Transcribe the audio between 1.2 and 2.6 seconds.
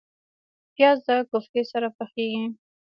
کوفتې سره پخیږي